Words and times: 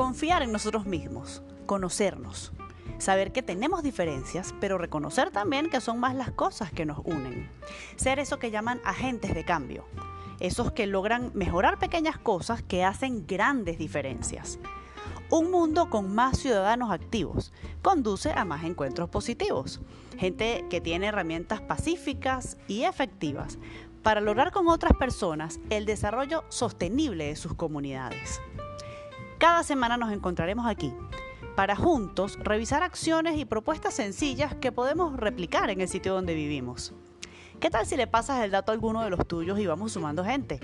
Confiar 0.00 0.42
en 0.42 0.50
nosotros 0.50 0.86
mismos, 0.86 1.42
conocernos, 1.66 2.52
saber 2.96 3.32
que 3.32 3.42
tenemos 3.42 3.82
diferencias, 3.82 4.54
pero 4.58 4.78
reconocer 4.78 5.30
también 5.30 5.68
que 5.68 5.82
son 5.82 6.00
más 6.00 6.14
las 6.14 6.30
cosas 6.30 6.72
que 6.72 6.86
nos 6.86 7.00
unen. 7.04 7.50
Ser 7.96 8.18
eso 8.18 8.38
que 8.38 8.50
llaman 8.50 8.80
agentes 8.86 9.34
de 9.34 9.44
cambio, 9.44 9.84
esos 10.40 10.72
que 10.72 10.86
logran 10.86 11.32
mejorar 11.34 11.78
pequeñas 11.78 12.16
cosas 12.16 12.62
que 12.62 12.82
hacen 12.82 13.26
grandes 13.26 13.76
diferencias. 13.76 14.58
Un 15.28 15.50
mundo 15.50 15.90
con 15.90 16.14
más 16.14 16.38
ciudadanos 16.38 16.90
activos 16.90 17.52
conduce 17.82 18.32
a 18.32 18.46
más 18.46 18.64
encuentros 18.64 19.10
positivos. 19.10 19.82
Gente 20.16 20.64
que 20.70 20.80
tiene 20.80 21.08
herramientas 21.08 21.60
pacíficas 21.60 22.56
y 22.68 22.84
efectivas 22.84 23.58
para 24.02 24.22
lograr 24.22 24.50
con 24.50 24.66
otras 24.68 24.94
personas 24.98 25.60
el 25.68 25.84
desarrollo 25.84 26.44
sostenible 26.48 27.26
de 27.26 27.36
sus 27.36 27.52
comunidades. 27.52 28.40
Cada 29.40 29.64
semana 29.64 29.96
nos 29.96 30.12
encontraremos 30.12 30.66
aquí 30.66 30.94
para 31.56 31.74
juntos 31.74 32.38
revisar 32.40 32.84
acciones 32.84 33.36
y 33.36 33.44
propuestas 33.44 33.94
sencillas 33.94 34.54
que 34.54 34.70
podemos 34.70 35.16
replicar 35.16 35.70
en 35.70 35.80
el 35.80 35.88
sitio 35.88 36.14
donde 36.14 36.34
vivimos. 36.34 36.92
¿Qué 37.58 37.70
tal 37.70 37.86
si 37.86 37.96
le 37.96 38.06
pasas 38.06 38.44
el 38.44 38.52
dato 38.52 38.70
a 38.70 38.74
alguno 38.74 39.02
de 39.02 39.10
los 39.10 39.26
tuyos 39.26 39.58
y 39.58 39.66
vamos 39.66 39.92
sumando 39.92 40.24
gente? 40.24 40.60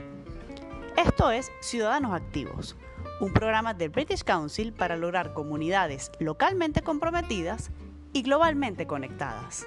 Esto 0.96 1.32
es 1.32 1.50
Ciudadanos 1.60 2.12
Activos 2.12 2.76
un 3.18 3.32
programa 3.32 3.72
del 3.72 3.88
British 3.88 4.22
Council 4.22 4.72
para 4.72 4.96
lograr 4.96 5.32
comunidades 5.32 6.12
localmente 6.18 6.82
comprometidas 6.82 7.70
y 8.12 8.22
globalmente 8.22 8.86
conectadas. 8.86 9.66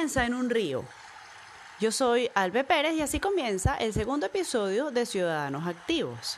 Piensa 0.00 0.24
en 0.24 0.32
un 0.32 0.48
río. 0.48 0.82
Yo 1.78 1.92
soy 1.92 2.30
Albe 2.34 2.64
Pérez 2.64 2.94
y 2.94 3.02
así 3.02 3.20
comienza 3.20 3.76
el 3.76 3.92
segundo 3.92 4.24
episodio 4.24 4.90
de 4.90 5.04
Ciudadanos 5.04 5.66
Activos. 5.66 6.36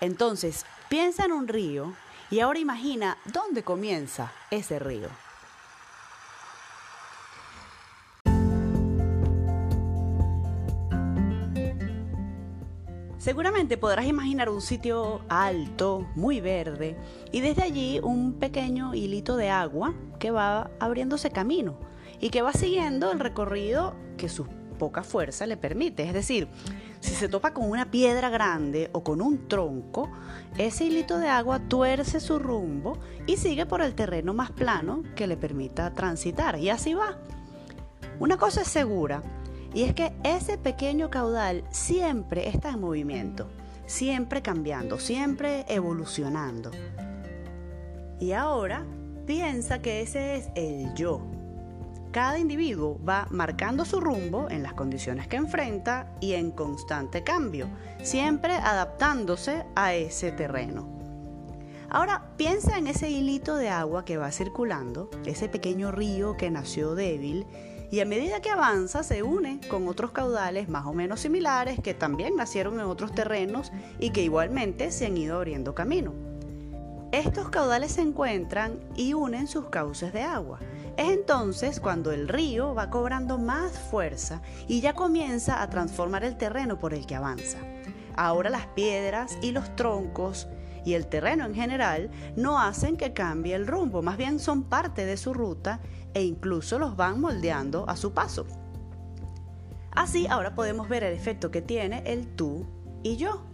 Entonces, 0.00 0.64
piensa 0.88 1.26
en 1.26 1.32
un 1.32 1.46
río 1.46 1.94
y 2.30 2.40
ahora 2.40 2.58
imagina 2.58 3.18
dónde 3.26 3.62
comienza 3.62 4.32
ese 4.50 4.78
río. 4.78 5.10
Seguramente 13.18 13.76
podrás 13.76 14.06
imaginar 14.06 14.48
un 14.48 14.62
sitio 14.62 15.20
alto, 15.28 16.08
muy 16.14 16.40
verde, 16.40 16.96
y 17.30 17.42
desde 17.42 17.62
allí 17.62 18.00
un 18.02 18.38
pequeño 18.38 18.94
hilito 18.94 19.36
de 19.36 19.50
agua 19.50 19.92
que 20.18 20.30
va 20.30 20.70
abriéndose 20.80 21.30
camino 21.30 21.89
y 22.20 22.30
que 22.30 22.42
va 22.42 22.52
siguiendo 22.52 23.10
el 23.10 23.20
recorrido 23.20 23.94
que 24.16 24.28
su 24.28 24.46
poca 24.78 25.02
fuerza 25.02 25.46
le 25.46 25.56
permite. 25.56 26.04
Es 26.04 26.12
decir, 26.12 26.48
si 27.00 27.14
se 27.14 27.28
topa 27.28 27.52
con 27.52 27.68
una 27.68 27.90
piedra 27.90 28.30
grande 28.30 28.90
o 28.92 29.02
con 29.02 29.20
un 29.20 29.48
tronco, 29.48 30.10
ese 30.58 30.86
hilito 30.86 31.18
de 31.18 31.28
agua 31.28 31.58
tuerce 31.60 32.20
su 32.20 32.38
rumbo 32.38 32.98
y 33.26 33.36
sigue 33.36 33.66
por 33.66 33.82
el 33.82 33.94
terreno 33.94 34.34
más 34.34 34.50
plano 34.50 35.02
que 35.16 35.26
le 35.26 35.36
permita 35.36 35.92
transitar. 35.94 36.58
Y 36.58 36.70
así 36.70 36.94
va. 36.94 37.18
Una 38.18 38.36
cosa 38.36 38.62
es 38.62 38.68
segura, 38.68 39.22
y 39.72 39.84
es 39.84 39.94
que 39.94 40.12
ese 40.24 40.58
pequeño 40.58 41.10
caudal 41.10 41.64
siempre 41.70 42.48
está 42.48 42.70
en 42.70 42.80
movimiento, 42.80 43.48
siempre 43.86 44.42
cambiando, 44.42 44.98
siempre 44.98 45.64
evolucionando. 45.68 46.70
Y 48.18 48.32
ahora 48.32 48.84
piensa 49.26 49.80
que 49.80 50.02
ese 50.02 50.36
es 50.36 50.48
el 50.54 50.92
yo. 50.94 51.39
Cada 52.12 52.40
individuo 52.40 52.98
va 53.08 53.28
marcando 53.30 53.84
su 53.84 54.00
rumbo 54.00 54.50
en 54.50 54.64
las 54.64 54.74
condiciones 54.74 55.28
que 55.28 55.36
enfrenta 55.36 56.12
y 56.20 56.32
en 56.32 56.50
constante 56.50 57.22
cambio, 57.22 57.68
siempre 58.02 58.54
adaptándose 58.54 59.64
a 59.76 59.94
ese 59.94 60.32
terreno. 60.32 60.88
Ahora 61.88 62.32
piensa 62.36 62.78
en 62.78 62.88
ese 62.88 63.10
hilito 63.10 63.54
de 63.54 63.68
agua 63.68 64.04
que 64.04 64.16
va 64.16 64.32
circulando, 64.32 65.08
ese 65.24 65.48
pequeño 65.48 65.92
río 65.92 66.36
que 66.36 66.50
nació 66.50 66.96
débil 66.96 67.46
y 67.92 68.00
a 68.00 68.04
medida 68.04 68.40
que 68.40 68.50
avanza 68.50 69.04
se 69.04 69.22
une 69.22 69.60
con 69.68 69.86
otros 69.86 70.10
caudales 70.10 70.68
más 70.68 70.86
o 70.86 70.92
menos 70.92 71.20
similares 71.20 71.78
que 71.80 71.94
también 71.94 72.34
nacieron 72.34 72.74
en 72.74 72.86
otros 72.86 73.12
terrenos 73.12 73.72
y 74.00 74.10
que 74.10 74.22
igualmente 74.22 74.90
se 74.90 75.06
han 75.06 75.16
ido 75.16 75.36
abriendo 75.36 75.74
camino. 75.74 76.29
Estos 77.12 77.48
caudales 77.48 77.90
se 77.92 78.02
encuentran 78.02 78.78
y 78.94 79.14
unen 79.14 79.48
sus 79.48 79.66
cauces 79.66 80.12
de 80.12 80.22
agua. 80.22 80.60
Es 80.96 81.10
entonces 81.10 81.80
cuando 81.80 82.12
el 82.12 82.28
río 82.28 82.72
va 82.72 82.88
cobrando 82.88 83.36
más 83.36 83.76
fuerza 83.76 84.42
y 84.68 84.80
ya 84.80 84.94
comienza 84.94 85.60
a 85.60 85.68
transformar 85.68 86.22
el 86.22 86.36
terreno 86.36 86.78
por 86.78 86.94
el 86.94 87.06
que 87.06 87.16
avanza. 87.16 87.58
Ahora 88.14 88.48
las 88.48 88.68
piedras 88.68 89.36
y 89.42 89.50
los 89.50 89.74
troncos 89.74 90.46
y 90.84 90.94
el 90.94 91.08
terreno 91.08 91.44
en 91.46 91.54
general 91.54 92.12
no 92.36 92.60
hacen 92.60 92.96
que 92.96 93.12
cambie 93.12 93.56
el 93.56 93.66
rumbo, 93.66 94.02
más 94.02 94.16
bien 94.16 94.38
son 94.38 94.62
parte 94.62 95.04
de 95.04 95.16
su 95.16 95.34
ruta 95.34 95.80
e 96.14 96.22
incluso 96.22 96.78
los 96.78 96.96
van 96.96 97.20
moldeando 97.20 97.88
a 97.88 97.96
su 97.96 98.12
paso. 98.12 98.46
Así 99.90 100.28
ahora 100.28 100.54
podemos 100.54 100.88
ver 100.88 101.02
el 101.02 101.12
efecto 101.12 101.50
que 101.50 101.60
tiene 101.60 102.04
el 102.06 102.28
tú 102.36 102.66
y 103.02 103.16
yo. 103.16 103.49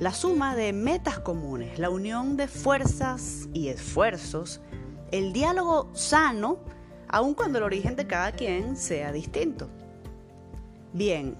La 0.00 0.12
suma 0.12 0.56
de 0.56 0.72
metas 0.72 1.18
comunes, 1.18 1.78
la 1.78 1.90
unión 1.90 2.36
de 2.36 2.48
fuerzas 2.48 3.48
y 3.52 3.68
esfuerzos, 3.68 4.60
el 5.10 5.32
diálogo 5.32 5.90
sano, 5.92 6.58
aun 7.08 7.34
cuando 7.34 7.58
el 7.58 7.64
origen 7.64 7.94
de 7.94 8.06
cada 8.06 8.32
quien 8.32 8.76
sea 8.76 9.12
distinto. 9.12 9.68
Bien, 10.92 11.36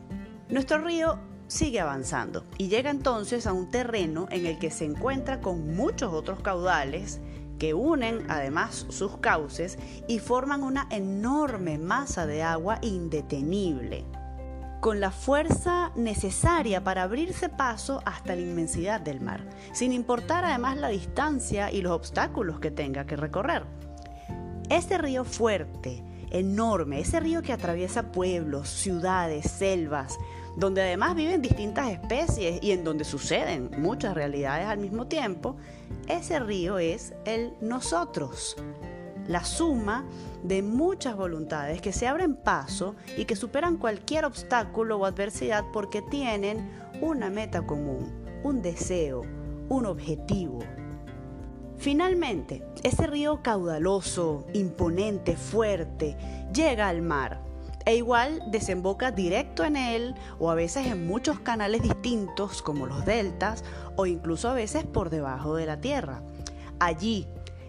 nuestro 0.49 0.79
río 0.79 1.19
sigue 1.47 1.81
avanzando 1.81 2.45
y 2.57 2.69
llega 2.69 2.91
entonces 2.91 3.47
a 3.47 3.53
un 3.53 3.71
terreno 3.71 4.27
en 4.31 4.47
el 4.47 4.59
que 4.59 4.71
se 4.71 4.85
encuentra 4.85 5.41
con 5.41 5.75
muchos 5.75 6.13
otros 6.13 6.41
caudales 6.41 7.21
que 7.59 7.75
unen 7.75 8.25
además 8.29 8.87
sus 8.89 9.19
cauces 9.19 9.79
y 10.09 10.19
forman 10.19 10.63
una 10.63 10.89
enorme 10.91 11.79
masa 11.79 12.27
de 12.27 12.43
agua 12.43 12.79
indetenible, 12.83 14.05
con 14.83 14.99
la 14.99 15.13
fuerza 15.13 15.93
necesaria 15.95 16.83
para 16.83 17.05
abrirse 17.05 17.49
paso 17.49 18.03
hasta 18.05 18.35
la 18.35 18.43
inmensidad 18.43 19.01
del 19.01 19.21
mar, 19.21 19.49
sin 19.73 19.93
importar 19.93 20.45
además 20.45 20.77
la 20.77 20.89
distancia 20.89 21.71
y 21.71 21.83
los 21.83 21.93
obstáculos 21.93 22.59
que 22.59 22.73
tenga 22.73 23.07
que 23.07 23.15
recorrer. 23.15 23.63
Ese 24.71 24.99
río 24.99 25.25
fuerte, 25.25 26.03
enorme, 26.33 26.99
ese 26.99 27.21
río 27.21 27.43
que 27.43 27.53
atraviesa 27.53 28.11
pueblos, 28.11 28.69
ciudades, 28.71 29.49
selvas, 29.53 30.19
donde 30.57 30.83
además 30.83 31.15
viven 31.15 31.43
distintas 31.43 31.93
especies 31.93 32.59
y 32.61 32.73
en 32.73 32.83
donde 32.83 33.05
suceden 33.05 33.71
muchas 33.79 34.15
realidades 34.15 34.67
al 34.67 34.79
mismo 34.79 35.07
tiempo, 35.07 35.59
ese 36.09 36.41
río 36.41 36.81
es 36.81 37.15
el 37.25 37.53
nosotros, 37.61 38.57
la 39.29 39.45
suma 39.45 40.05
de 40.43 40.63
muchas 40.63 41.17
voluntades 41.17 41.81
que 41.81 41.93
se 41.93 42.09
abren 42.09 42.35
paso 42.35 42.95
y 43.17 43.25
que 43.25 43.37
superan 43.37 43.77
cualquier 43.77 44.25
obstáculo 44.25 44.99
o 44.99 45.05
adversidad 45.05 45.65
porque 45.73 46.03
tienen 46.03 46.71
una 47.01 47.31
meta 47.31 47.63
común, 47.67 48.13
un 48.43 48.63
deseo, 48.63 49.23
un 49.69 49.87
objetivo. 49.87 50.61
Finalmente, 51.79 52.65
ese 52.85 53.07
río 53.07 53.43
caudaloso, 53.43 54.47
imponente, 54.53 55.37
fuerte, 55.37 56.17
llega 56.53 56.89
al 56.89 57.03
mar 57.03 57.41
e 57.85 57.97
igual 57.97 58.41
desemboca 58.51 59.11
directo 59.11 59.65
en 59.65 59.77
él 59.77 60.15
o 60.39 60.51
a 60.51 60.55
veces 60.55 60.87
en 60.87 61.07
muchos 61.07 61.41
canales 61.41 61.83
distintos 61.83 62.63
como 62.63 62.87
los 62.87 63.05
deltas 63.05 63.65
o 63.97 64.07
incluso 64.07 64.49
a 64.49 64.55
veces 64.55 64.85
por 64.85 65.11
debajo 65.11 65.57
de 65.57 65.67
la 65.67 65.81
tierra. 65.81 66.23
Allí, 66.79 67.27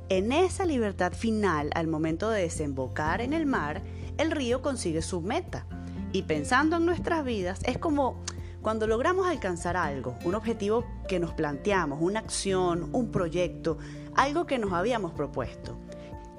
en 0.10 0.32
esa 0.32 0.66
libertad 0.66 1.14
final 1.14 1.70
al 1.76 1.88
momento 1.88 2.30
de 2.30 2.44
desembocar 2.44 3.22
en 3.22 3.34
el 3.34 3.46
mar, 3.46 3.82
el 4.18 4.32
río 4.32 4.62
consigue 4.62 5.02
su 5.02 5.22
meta. 5.22 5.66
Y 6.12 6.24
pensando 6.24 6.78
en 6.78 6.86
nuestras 6.86 7.26
vidas, 7.26 7.60
es 7.64 7.78
como 7.78 8.22
cuando 8.62 8.88
logramos 8.88 9.28
alcanzar 9.28 9.76
algo, 9.76 10.16
un 10.24 10.36
objetivo 10.36 10.86
que 11.08 11.20
nos 11.20 11.34
planteamos, 11.34 12.00
una 12.02 12.20
acción, 12.20 12.90
un 12.94 13.12
proyecto, 13.12 13.78
algo 14.16 14.46
que 14.46 14.58
nos 14.58 14.74
habíamos 14.74 15.12
propuesto. 15.12 15.78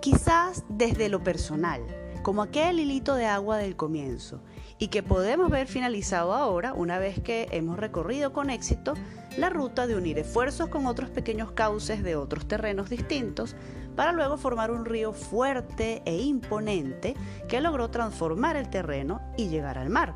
Quizás 0.01 0.65
desde 0.69 1.09
lo 1.09 1.23
personal, 1.23 1.83
como 2.23 2.43
aquel 2.43 2.81
hilito 2.81 3.15
de 3.15 3.27
agua 3.27 3.59
del 3.59 3.77
comienzo, 3.77 4.41
y 4.79 4.89
que 4.89 5.03
podemos 5.03 5.51
ver 5.51 5.67
finalizado 5.67 6.33
ahora 6.33 6.73
una 6.73 6.99
vez 6.99 7.21
que 7.21 7.49
hemos 7.53 7.79
recorrido 7.79 8.33
con 8.33 8.51
éxito 8.51 8.95
la 9.37 9.49
ruta 9.49 9.87
de 9.87 9.97
unir 9.97 10.19
esfuerzos 10.19 10.69
con 10.69 10.87
otros 10.87 11.11
pequeños 11.11 11.53
cauces 11.53 12.03
de 12.03 12.17
otros 12.17 12.47
terrenos 12.47 12.91
distintos 12.91 13.55
para 13.97 14.13
luego 14.13 14.37
formar 14.37 14.71
un 14.71 14.85
río 14.85 15.13
fuerte 15.13 16.03
e 16.05 16.19
imponente 16.23 17.15
que 17.49 17.61
logró 17.61 17.91
transformar 17.91 18.57
el 18.57 18.69
terreno 18.69 19.21
y 19.37 19.49
llegar 19.49 19.79
al 19.79 19.91
mar. 19.91 20.15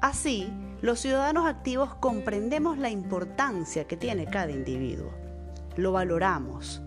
Así, 0.00 0.52
los 0.80 0.98
ciudadanos 0.98 1.46
activos 1.46 1.94
comprendemos 1.94 2.78
la 2.78 2.90
importancia 2.90 3.86
que 3.86 3.96
tiene 3.96 4.26
cada 4.26 4.50
individuo. 4.50 5.12
Lo 5.76 5.92
valoramos, 5.92 6.82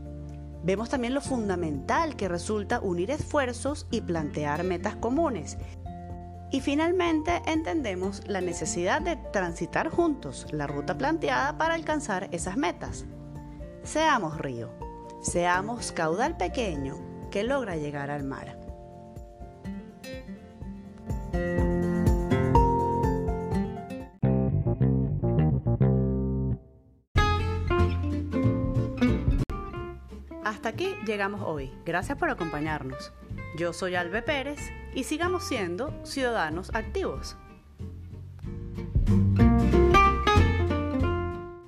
Vemos 0.66 0.89
también 0.89 1.13
lo 1.13 1.22
fundamental 1.22 2.16
que 2.16 2.27
resulta 2.27 2.80
unir 2.80 3.12
esfuerzos 3.12 3.86
y 3.92 4.01
plantear 4.01 4.63
metas 4.63 4.95
comunes. 4.95 5.60
Y 6.55 6.61
finalmente 6.61 7.41
entendemos 7.47 8.25
la 8.27 8.39
necesidad 8.39 9.01
de 9.01 9.17
transitar 9.17 9.89
juntos 9.89 10.47
la 10.51 10.67
ruta 10.67 10.97
planteada 10.97 11.57
para 11.57 11.73
alcanzar 11.73 12.29
esas 12.31 12.55
metas. 12.55 13.05
Seamos 13.83 14.37
río, 14.37 14.69
seamos 15.21 15.91
caudal 15.91 16.37
pequeño 16.37 16.95
que 17.29 17.43
logra 17.43 17.75
llegar 17.75 18.09
al 18.09 18.23
mar. 18.23 18.57
Hasta 30.45 30.69
aquí 30.69 30.95
llegamos 31.05 31.41
hoy. 31.41 31.69
Gracias 31.85 32.17
por 32.17 32.29
acompañarnos. 32.29 33.11
Yo 33.55 33.71
soy 33.71 33.95
Albe 33.95 34.21
Pérez 34.21 34.59
y 34.93 35.05
sigamos 35.05 35.47
siendo 35.47 35.93
ciudadanos 36.03 36.71
activos. 36.73 37.37